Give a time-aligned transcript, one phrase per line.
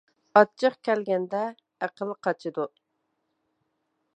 [0.39, 1.41] ئاچچىق كەلگەندە
[1.87, 2.67] ئەقىل قاچىدۇ.